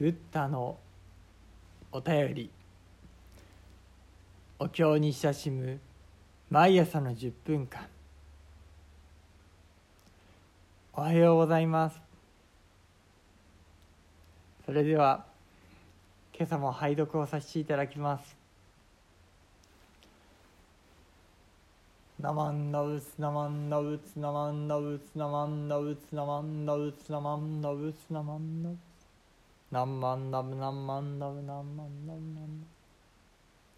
[0.00, 0.78] ブッダの
[1.92, 2.50] お便り。
[4.58, 5.78] お経に親しむ
[6.48, 7.86] 毎朝の10分間。
[10.94, 12.00] おはようございます。
[14.64, 15.26] それでは
[16.34, 18.34] 今朝も拝読をさせていただきます。
[22.18, 28.89] ナマンナウツナマンナウツナマンナウツナマンナウツナマンナウツナマンナウツナマンナウツ。
[29.70, 32.20] 何万ナブ何万ナブ何万ナブ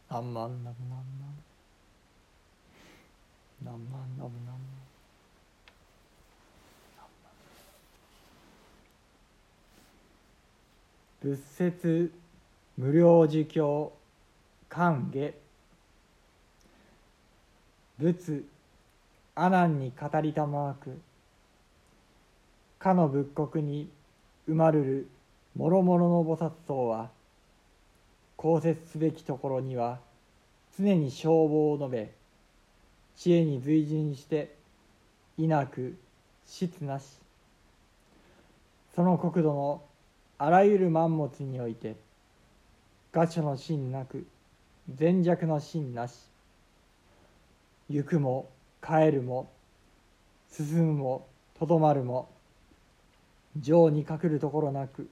[0.09, 1.43] 何万ナブ何万ナブ
[3.62, 4.59] 何万ナブ何万
[11.20, 12.11] 仏説
[12.79, 13.93] 無料儒教
[14.70, 15.34] 歓下
[17.98, 18.45] 仏
[19.34, 20.98] 阿南に語りたまわく
[22.79, 23.91] かの仏国に
[24.47, 25.09] 生まるる
[25.56, 27.11] もろもろの菩薩像は
[28.37, 30.00] 公説すべきところには
[30.78, 32.12] 常に消防を述べ
[33.17, 34.55] 知恵に随順して
[35.36, 35.97] いなく
[36.47, 37.05] 質なし。
[38.94, 39.83] その国土の
[40.39, 41.97] あらゆる万物において
[43.12, 44.27] 餓所の心なく
[44.98, 46.14] 脆弱の心なし。
[47.89, 48.48] 行くも
[48.83, 49.50] 帰るも
[50.50, 51.27] 進むも
[51.59, 52.31] とどまるも
[53.59, 55.09] 情に隠るところなく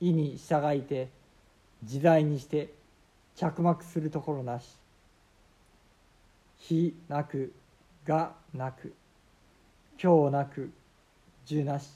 [0.00, 1.08] 意に従いて
[1.82, 2.72] 自在にして
[3.36, 4.66] 着幕するところなし。
[6.58, 7.52] 非なく
[8.04, 8.92] がなく
[10.02, 10.70] 今日なく
[11.46, 11.88] 樹なし。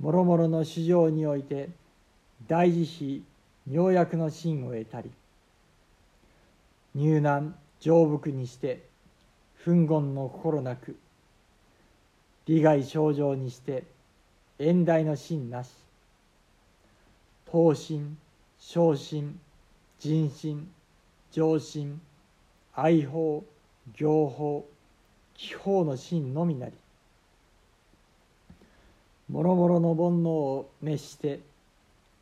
[0.00, 1.70] もろもろの市場において
[2.46, 3.22] 大慈
[3.66, 5.10] 悲妙薬の真を得たり
[6.94, 8.84] 入難成仏にして
[9.64, 10.96] 憤言の心なく
[12.46, 13.84] 利害症状にして
[14.58, 15.87] 遠大の真なし。
[17.50, 18.18] 闘心
[18.58, 19.40] 昇心
[19.98, 20.68] 人心
[21.30, 21.98] 上心
[22.74, 23.42] 愛法
[23.96, 24.66] 行法
[25.34, 26.72] 気法の真のみなり。
[29.30, 31.40] もろもろの煩悩を滅して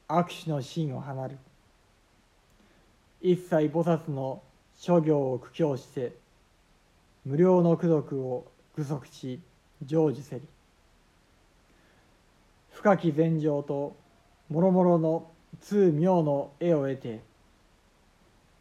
[0.09, 1.36] 握手の真を放る。
[3.20, 4.41] 一切菩薩の
[4.78, 6.12] 諸行を苦境して
[7.25, 9.41] 無料の功徳を具足し
[9.84, 10.42] 成就せり。
[12.70, 13.97] 深き禅情と
[14.49, 15.31] もろもろの
[15.61, 17.21] 通妙の絵を得て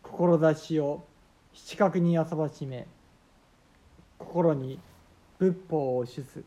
[0.01, 1.05] 志を
[1.53, 2.87] 七角に遊ばしめ
[4.17, 4.79] 心に
[5.39, 6.43] 仏法を主す。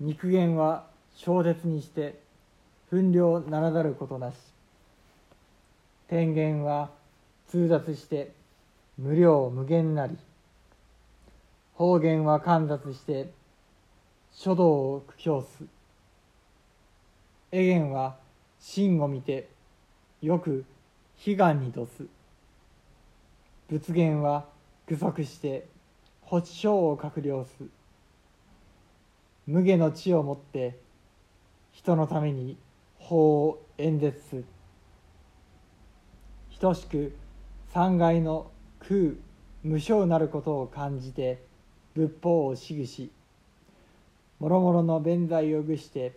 [0.00, 2.18] 肉言は小説にして
[2.90, 4.36] 分量ならざることなし。
[6.08, 6.90] 天元は
[7.48, 8.32] 通達して
[8.98, 10.16] 無量無限なり。
[11.74, 13.30] 方言は観察して
[14.32, 15.64] 書道を苦境す。
[17.52, 18.16] 絵言は
[18.58, 19.48] 真を見て
[20.22, 20.64] よく
[21.26, 22.06] 悲願にとす。
[23.68, 24.46] 仏言は
[24.86, 25.66] 具足して
[26.28, 27.64] 発症を閣僚す。
[29.46, 30.78] 無下の知をもって
[31.72, 32.56] 人のために
[32.98, 34.44] 法を演説す。
[36.60, 37.16] 等しく
[37.72, 38.50] 三階の
[38.80, 39.14] 空
[39.62, 41.42] 無償なることを感じて
[41.94, 43.10] 仏法をしぐし
[44.38, 46.12] もろもろの弁罪を具して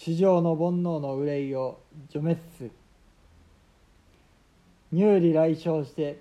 [0.00, 2.70] 主情の煩悩の憂いを除滅す
[4.92, 6.20] 入理来生して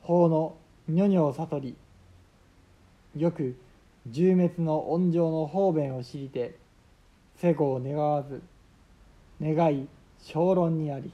[0.00, 0.56] 法の
[0.88, 1.76] 如々を悟り
[3.16, 3.56] よく
[4.06, 6.56] 重滅の恩情の方便を知りて
[7.34, 8.42] 世故を願わず
[9.42, 9.88] 願い
[10.22, 11.10] 小論にあり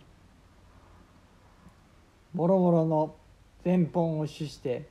[2.35, 3.15] もろもろの
[3.65, 4.87] 前本を主して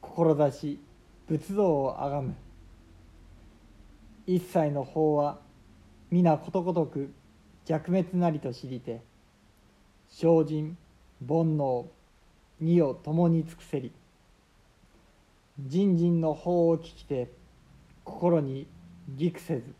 [0.00, 0.78] 志
[1.26, 2.32] 仏像をあがむ。
[4.28, 5.47] 一切の法は
[6.10, 7.12] 皆ことごとく
[7.66, 9.02] 弱滅なりと知りて
[10.08, 10.78] 精進
[11.20, 11.84] 煩悩
[12.60, 13.92] 二を共に尽くせり。
[15.58, 17.30] 人人の法を聞きて
[18.04, 18.66] 心に
[19.16, 19.74] ぎくせず。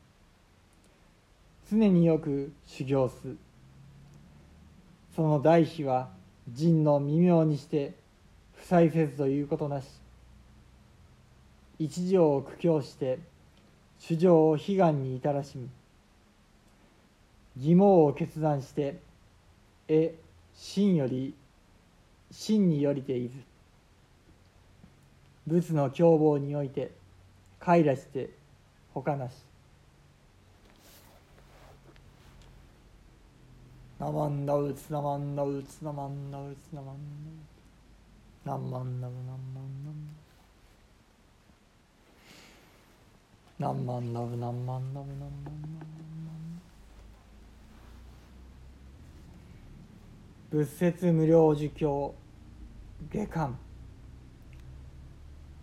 [1.70, 3.36] 常によく修行す。
[5.16, 6.10] その大悲は
[6.46, 7.94] 人の微妙にして
[8.54, 9.86] 不裁せずということなし。
[11.78, 13.18] 一条を苦境して
[13.98, 15.70] 主情を悲願に至らしむ。
[17.58, 19.00] 義毛を決断して
[19.88, 20.14] え
[20.54, 21.34] 真より
[22.30, 23.34] 真によりていず
[25.46, 26.92] 仏の凶暴において
[27.58, 28.30] 快らして
[28.94, 29.48] 他なし。
[33.98, 37.52] ナマンダウツナマンダウツナマンダウツナマンダウ
[38.44, 39.74] ツナマンダウナンマンダウナンマン
[43.58, 45.97] ダウナンマンダウナンマンダウナンマンダ
[50.50, 52.14] 仏説無料儒教
[53.12, 53.58] 下巻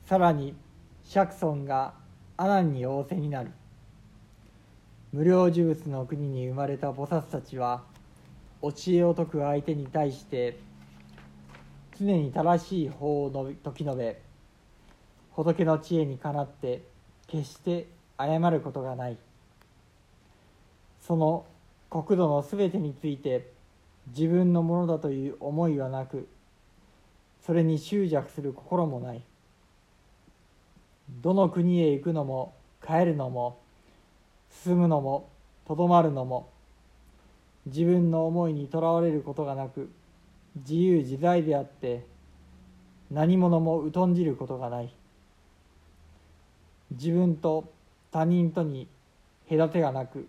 [0.06, 0.56] さらに
[1.04, 1.96] 釈尊が
[2.38, 3.50] 阿南に仰せになる。
[5.12, 7.82] 無料呪物の国に生まれた菩薩たちは
[8.62, 10.60] 教えを説く相手に対して
[11.98, 14.22] 常に正しい法を説き述べ
[15.32, 16.84] 仏の知恵にかなって
[17.26, 19.18] 決して誤ることがない。
[21.02, 21.48] その
[21.90, 23.55] 国土のすべてについて
[24.08, 26.28] 自分のものだという思いはなく
[27.46, 29.22] それに執着する心もない。
[31.22, 32.54] どの国へ行くのも
[32.86, 33.60] 帰るのも
[34.50, 35.30] 住むのも
[35.68, 36.50] とどまるのも
[37.68, 39.92] 自分の思いにとらわれることがなく
[40.56, 42.06] 自由自在であって
[43.12, 44.94] 何者も疎んじることがない。
[46.92, 47.72] 自分と
[48.12, 48.88] 他人とに
[49.50, 50.28] 隔てがなく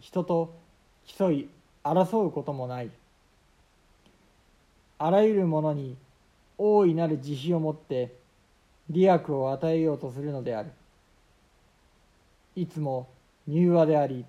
[0.00, 0.54] 人と
[1.04, 1.48] 競い
[1.90, 2.90] 争うこともない。
[4.98, 5.96] あらゆるものに
[6.58, 8.14] 大いなる慈悲を持って
[8.88, 10.70] 利益を与えようとするのである。
[12.56, 13.08] いつも
[13.46, 14.24] 柔和であり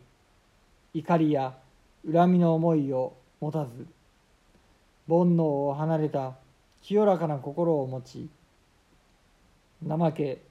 [0.93, 1.53] 怒りや
[2.11, 3.87] 恨みの思いを持たず
[5.07, 6.35] 煩悩を離れた
[6.81, 8.29] 清らかな心を持ち
[9.87, 10.41] 怠け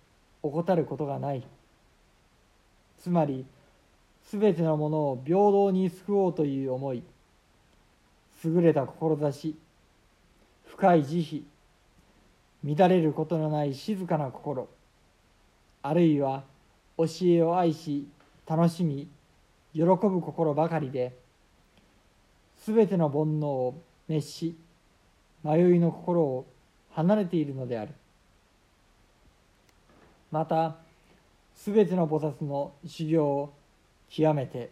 [0.42, 1.42] 怠ることがない。
[2.98, 3.44] つまり
[4.28, 7.02] すべてのものを平等に救おうという思い
[8.44, 9.56] 優れた志
[10.66, 11.44] 深い慈
[12.64, 14.68] 悲乱れることのない静かな心
[15.82, 16.42] あるいは
[16.98, 18.08] 教えを愛し
[18.46, 19.08] 楽しみ
[19.72, 21.14] 喜ぶ心ばかりで
[22.58, 24.56] すべての煩悩を熱し
[25.44, 26.46] 迷いの心を
[26.92, 27.92] 離れているのである。
[30.32, 30.76] また
[31.54, 33.52] すべての菩薩の修行を
[34.08, 34.70] 極めて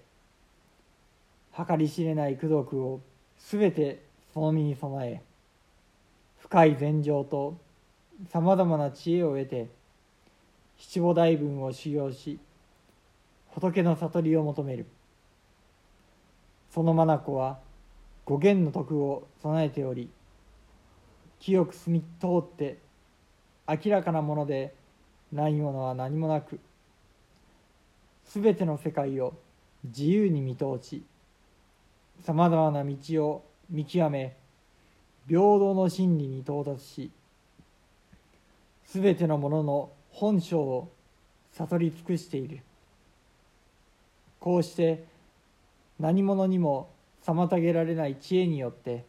[1.56, 3.00] 計り知れない功徳を
[3.38, 4.02] すべて
[4.32, 5.22] その身に備え
[6.38, 7.56] 深い禅情と
[8.30, 9.68] さまざまな知恵を得て
[10.76, 12.38] 七五大分を修行し
[13.48, 14.86] 仏の悟りを求める。
[16.74, 17.60] その眼は
[18.24, 20.10] 五弦の徳を備えており
[21.38, 22.78] 清く澄み通って
[23.68, 24.74] 明らかなもので
[25.32, 26.58] ないものは何もなく
[28.34, 29.32] すべての世界を
[29.84, 31.04] 自由に見通し
[32.24, 34.34] さまざまな道を見極め
[35.28, 37.10] 平等の真理に到達し
[38.86, 40.88] すべてのものの本性を
[41.52, 42.58] 悟り尽くしている。
[44.40, 45.04] こうして
[46.00, 46.90] 何者にも
[47.24, 49.04] 妨げられない知恵によって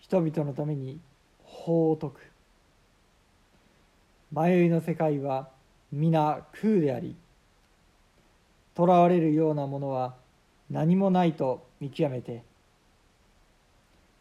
[0.00, 0.98] 人々のために
[1.44, 2.20] 法を説く。
[4.32, 5.50] 迷いの世界は
[5.92, 7.14] 皆空であり
[8.76, 10.14] 囚われるようなものは
[10.70, 12.42] 何もないと見極めて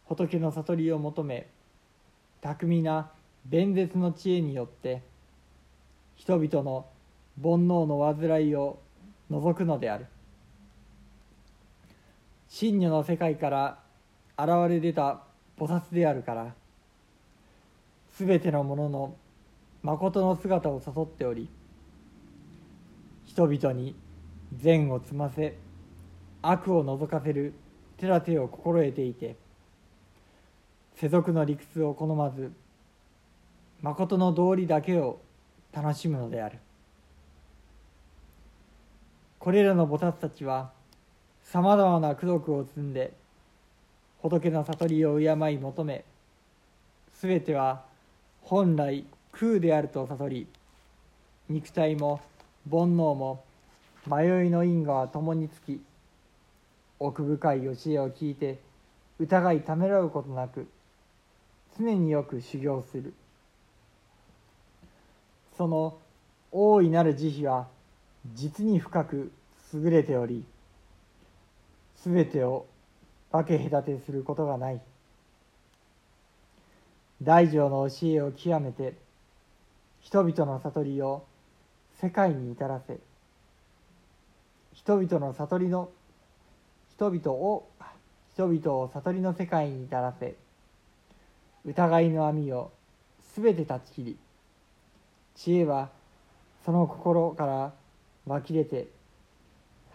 [0.05, 1.47] 仏の悟りを求め
[2.41, 3.11] 巧みな
[3.45, 5.01] 弁舌の知恵によって
[6.15, 6.85] 人々の
[7.41, 8.79] 煩悩の患いを
[9.29, 10.05] 除くのである。
[12.49, 13.79] 真如の世界から
[14.37, 15.21] 現れ出た
[15.57, 16.53] 菩薩であるから
[18.11, 19.15] すべてのものの
[19.83, 21.47] 誠の姿を誘っており
[23.25, 23.95] 人々に
[24.55, 25.57] 善を積ませ
[26.41, 27.53] 悪を除かせる
[27.97, 29.35] 手立てを心得ていて
[30.95, 32.51] 世俗の理屈を好まず
[33.81, 35.19] 誠の道理だけを
[35.73, 36.59] 楽しむのである。
[39.39, 40.71] これらの菩薩たちは
[41.43, 43.11] さまざまな功徳を積んで
[44.21, 46.05] 仏の悟りを敬い求め
[47.15, 47.83] すべては
[48.43, 50.47] 本来空であると悟り
[51.49, 52.21] 肉体も
[52.69, 53.43] 煩悩も
[54.07, 55.81] 迷いの因果は共につき
[56.99, 58.59] 奥深い教えを聞いて
[59.19, 60.67] 疑いためらうことなく
[61.79, 63.13] 常によく修行する。
[65.57, 65.97] その
[66.51, 67.67] 大いなる慈悲は
[68.33, 69.31] 実に深く
[69.73, 70.43] 優れており
[72.03, 72.65] 全てを
[73.31, 74.81] 分け隔てすることがない。
[77.21, 78.95] 大乗の教えを極めて
[80.01, 81.23] 人々の悟りを
[82.01, 82.97] 世界に至らせ
[84.83, 85.89] 人々の悟りの
[86.95, 87.67] 人々を
[88.33, 90.35] 人々を悟りの世界に至らせ
[91.65, 92.71] 疑いの網を
[93.33, 94.17] すべて断ち切り
[95.35, 95.89] 知恵は
[96.65, 97.73] その心から
[98.25, 98.87] 湧き出て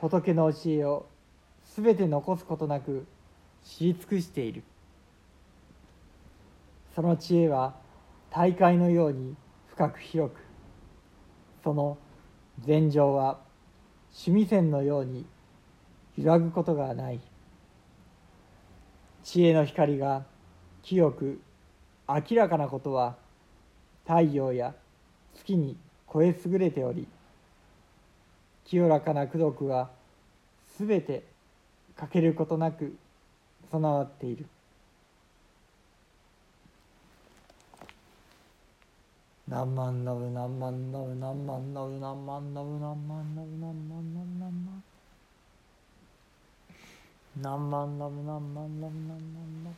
[0.00, 1.06] 仏の教えを
[1.64, 3.06] すべて残すことなく
[3.64, 4.62] 知り尽くしている。
[6.94, 7.74] その知恵は
[8.30, 9.34] 大海のように
[9.68, 10.38] 深く広く
[11.64, 11.98] その
[12.60, 13.38] 禅情は
[14.12, 15.26] 趣味線のように
[16.16, 17.20] 揺らぐことがない。
[19.22, 20.24] 知恵の光が
[20.82, 21.40] 清く
[22.08, 23.16] 明らかなことは
[24.04, 24.72] 太陽や
[25.34, 25.76] 月に
[26.12, 27.08] 超え優れており
[28.64, 29.90] 清らかな功徳は
[30.76, 31.24] すべて
[31.96, 32.96] 欠けることなく
[33.70, 34.46] 備わっている。
[39.56, 44.82] 何万のぶ何万のぶ何万のぶ何万のぶ何万のぶ何万のぶ何万
[47.40, 49.76] 何万のぶ何万のぶ何万のぶ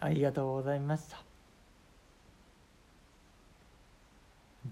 [0.00, 1.22] ありがとうございました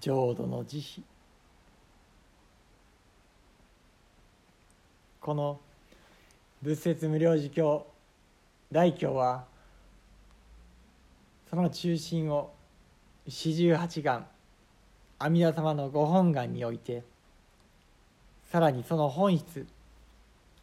[0.00, 1.04] 浄土の慈悲
[5.20, 5.60] この
[6.62, 7.97] 仏説無量寿経
[8.70, 9.44] 大経は
[11.48, 12.52] その中心を
[13.26, 14.26] 四十八願
[15.18, 17.02] 阿弥陀様のご本願において
[18.50, 19.66] さらにその本質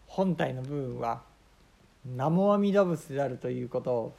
[0.08, 1.22] 本体の部分は
[2.06, 4.16] 南無阿弥陀仏であるということを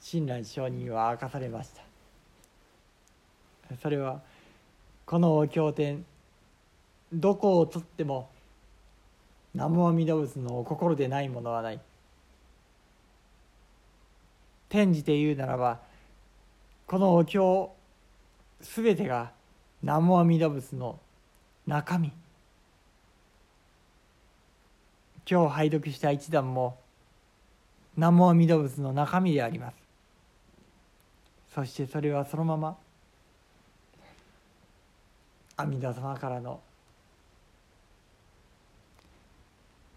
[0.00, 1.82] 親鸞上人は明かされました。
[3.80, 4.20] それは
[5.04, 6.04] このお経典
[7.12, 8.30] どこをとっても
[9.54, 11.80] 南無阿弥陀仏のお心でないものはない。
[14.70, 15.80] 転じて言うならば
[16.86, 17.74] このお経
[18.62, 19.32] すべてが
[19.82, 20.98] 南無阿弥陀仏の
[21.66, 22.12] 中身。
[25.30, 26.78] 今日拝読した一段も
[27.96, 29.76] 南無阿弥陀仏の中身であります。
[31.54, 32.76] そしてそれはそのまま
[35.56, 36.60] 阿弥陀様からの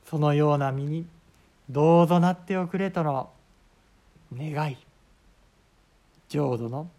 [0.05, 1.05] そのような身に
[1.69, 3.32] どうぞなっておくれとの
[4.37, 4.77] 願い。
[6.29, 6.89] 浄土の